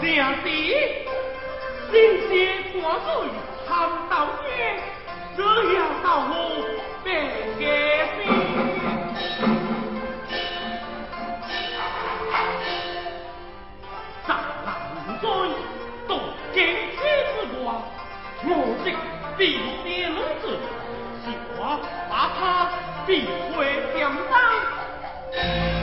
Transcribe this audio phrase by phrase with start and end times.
[0.00, 0.46] 弟，
[1.90, 1.94] 新
[2.28, 3.06] 鲜挂水
[3.66, 3.68] 含
[4.08, 4.14] 豆
[4.46, 4.48] 叶，
[5.36, 5.42] 这
[5.74, 6.32] 样豆腐
[7.02, 7.06] 别
[7.58, 7.62] 给
[8.18, 8.20] 别。
[14.26, 14.28] 咱
[14.64, 14.68] 南
[15.20, 15.26] 追
[16.06, 16.10] 渡
[16.54, 16.56] 京
[16.92, 16.98] 西
[17.34, 17.66] 之外，
[18.44, 18.48] 我
[18.84, 18.86] 识
[19.36, 19.40] 必
[19.82, 20.44] 先女子，
[21.24, 21.26] 是
[21.56, 21.60] 我
[22.08, 22.40] 把他
[23.06, 23.08] 必
[23.52, 23.56] 会
[23.92, 23.98] 点
[24.30, 24.32] 当。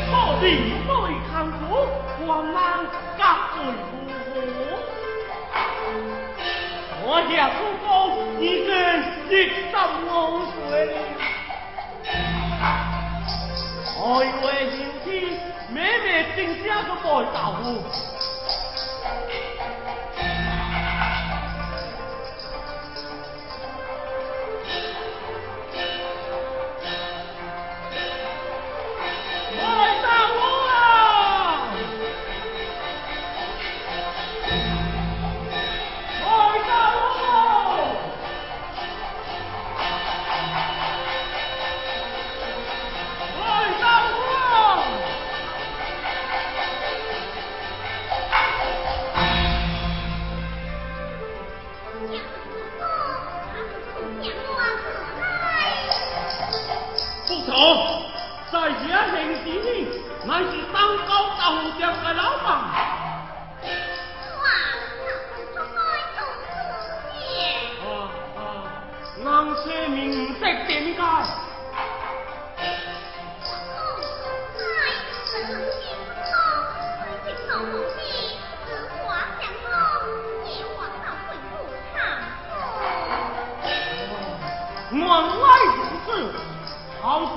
[0.08, 0.12] 可
[0.42, 0.44] 地
[0.88, 0.92] 对
[1.30, 1.64] 看苦，
[2.18, 2.56] 还难
[3.18, 3.20] 隔
[3.54, 3.58] 罪
[3.92, 3.95] 苦。
[7.08, 7.86] 我家叔公
[8.42, 8.70] 已经
[9.30, 9.32] 一
[9.70, 10.10] 十五
[10.52, 10.96] 岁了，
[13.98, 15.08] 我以为兄弟
[15.70, 17.66] 妹妹定下个白豆腐。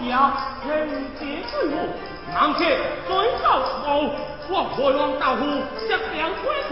[0.07, 1.75] 人皆醉我
[2.33, 2.79] 狼且
[3.09, 3.11] 醉
[3.43, 3.83] 倒伏
[4.49, 5.41] 我怀王大虎
[5.89, 6.71] 将相推辞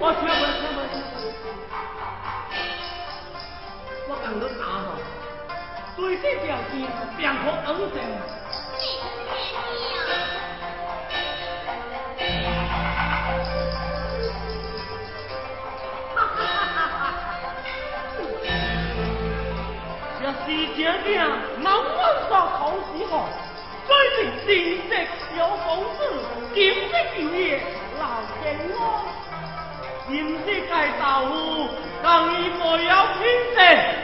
[0.00, 0.78] 我空娘娘我
[4.08, 4.94] 我看得到哈
[5.96, 8.47] 对这条街便可安身。
[20.88, 21.28] 娘娘
[21.60, 23.28] 能安葬好喜好
[23.86, 25.06] 最近形式
[25.36, 25.98] 有好事
[26.54, 27.58] 金色如意
[27.98, 28.02] 留
[28.42, 28.80] 平安
[30.08, 31.24] 形式大道
[32.02, 33.97] 让伊没有偏见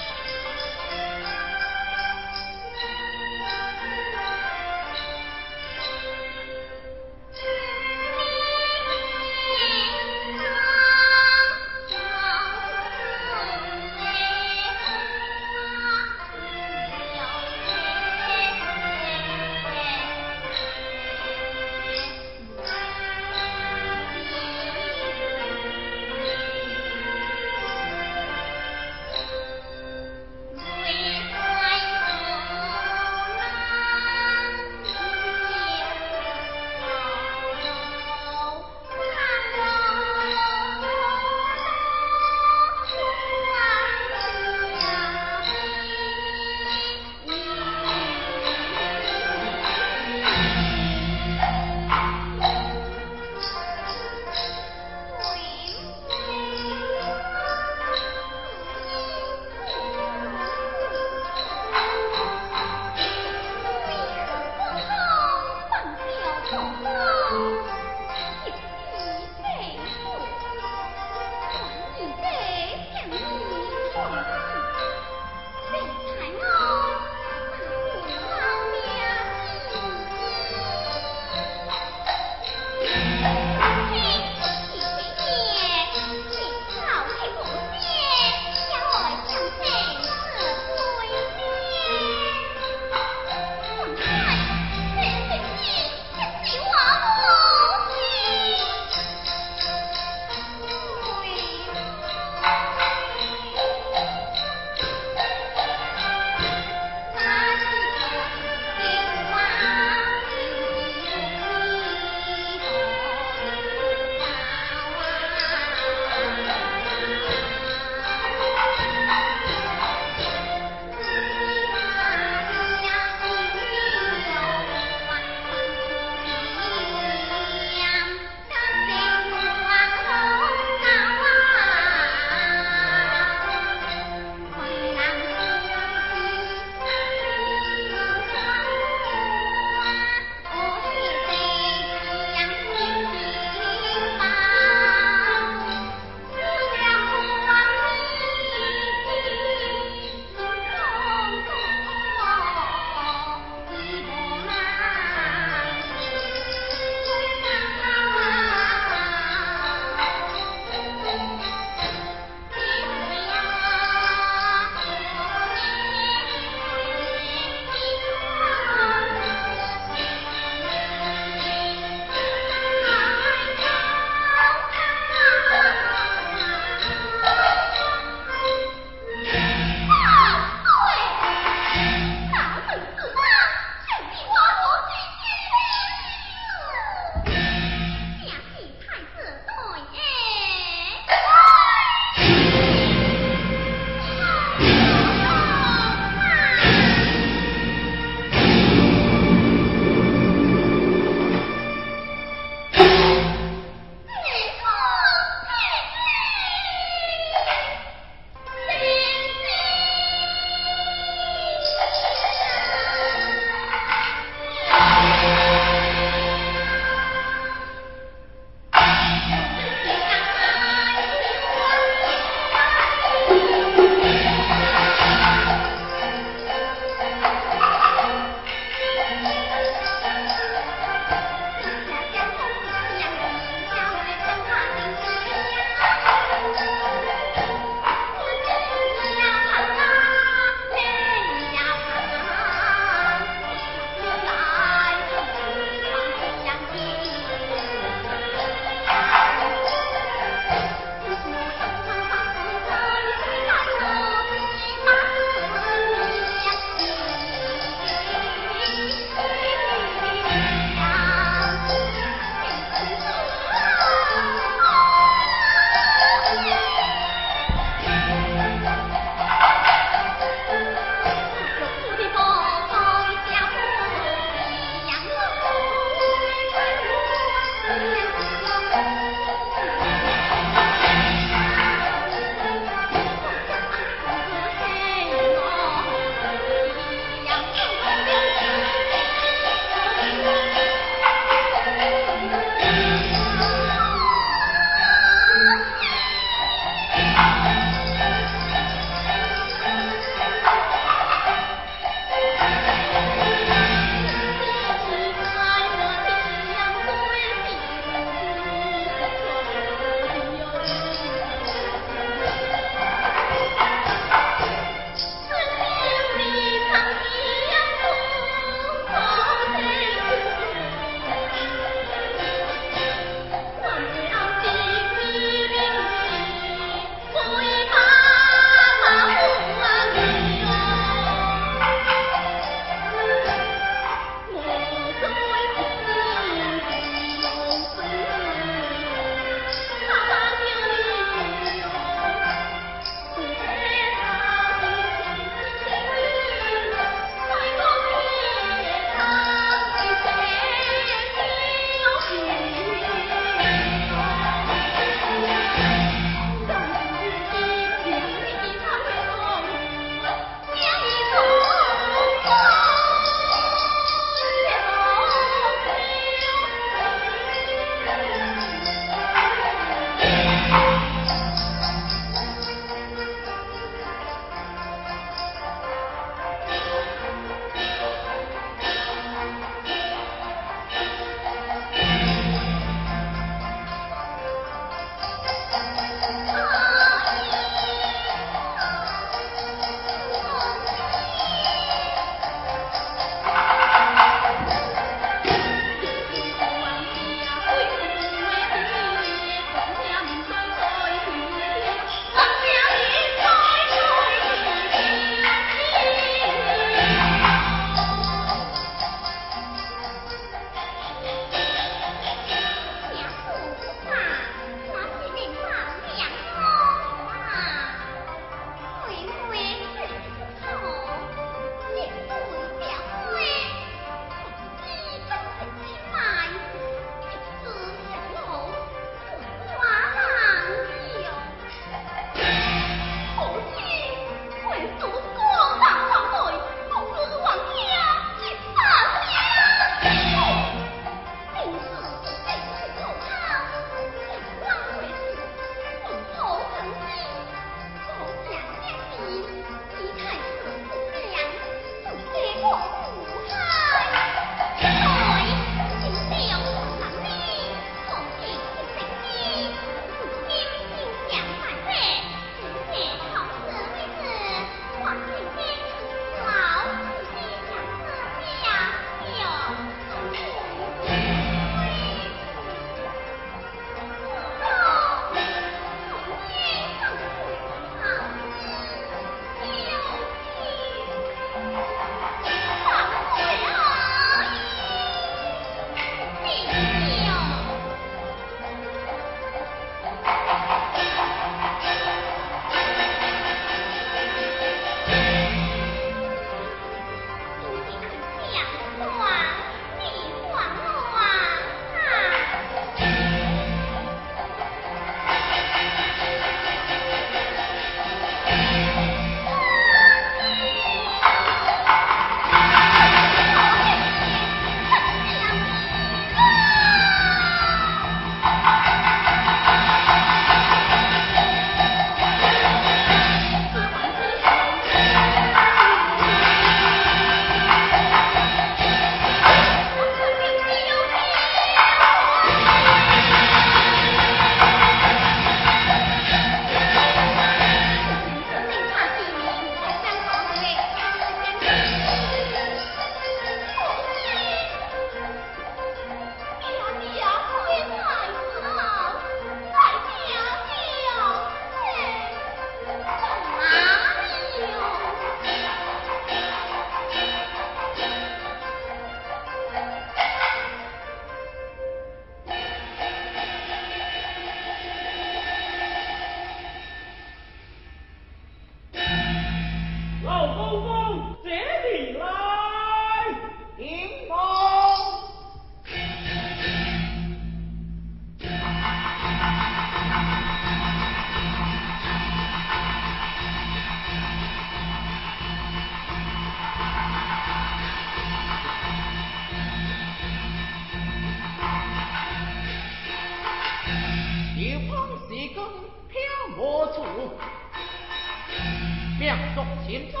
[599.12, 600.00] 两族秦宗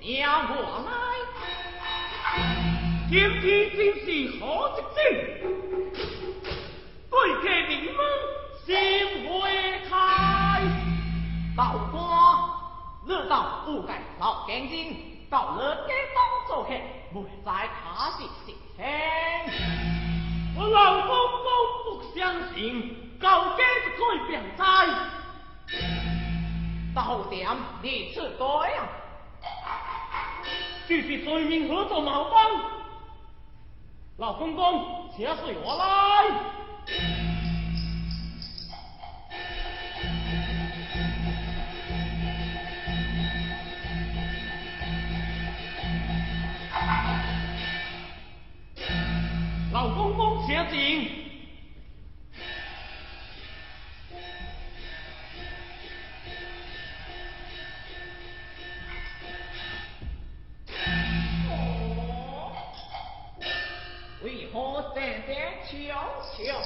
[0.00, 0.90] 向我来，
[3.08, 4.06] 今天正是
[4.40, 4.42] 好
[4.74, 4.98] 日子？
[7.08, 8.00] 对客名门
[8.66, 8.68] 心
[9.28, 9.30] 会
[9.88, 9.94] 开，
[11.56, 11.60] 道
[11.92, 11.94] 官
[13.06, 14.74] 日到不该老干净，
[15.30, 16.18] 到了街东
[16.48, 16.70] 做客，
[17.12, 18.84] 没在他是事情。
[20.56, 21.10] 我老公
[21.44, 21.46] 公
[21.84, 24.64] 不相信，高家就可以变财。
[26.98, 27.48] 到点
[27.80, 28.88] 你吃对啊！
[30.88, 32.60] 就是罪名合作矛盾，
[34.16, 35.84] 老公公，请随我来。
[49.72, 51.17] 老公公，请进。
[66.44, 66.56] 杨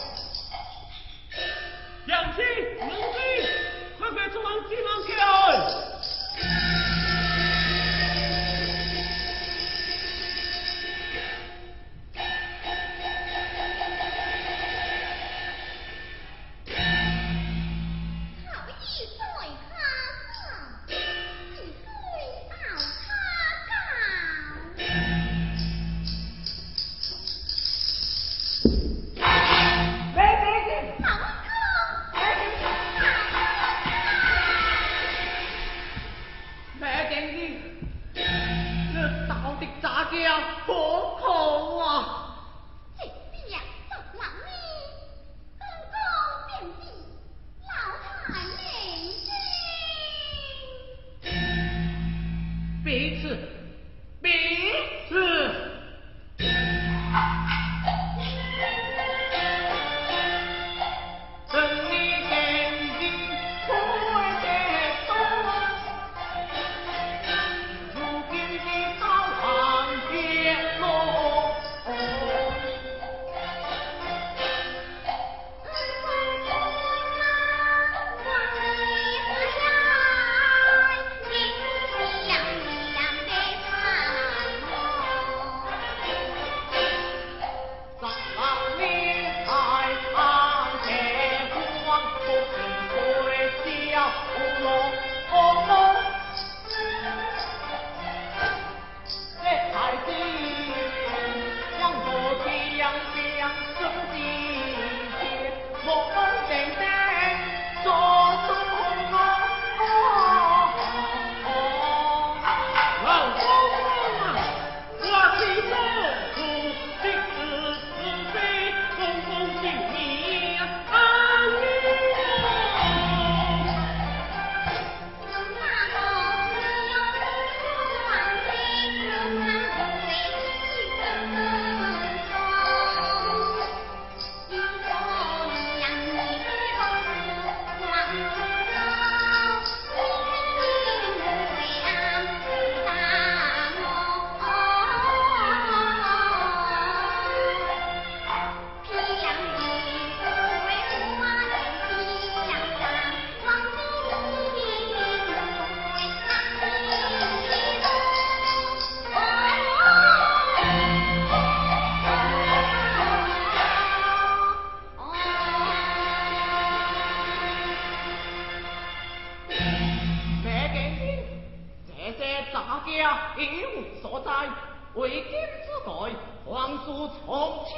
[176.85, 177.71] 我从家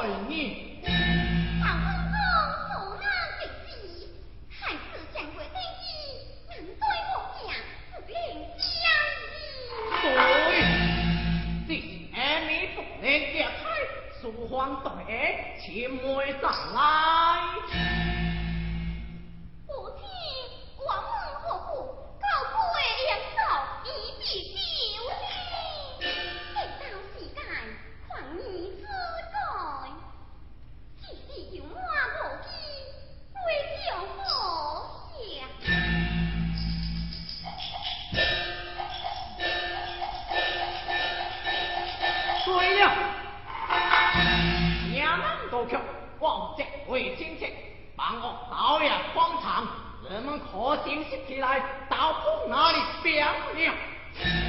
[0.00, 0.56] 对你
[50.10, 54.47] 人们可定起起来，到府哪里表了？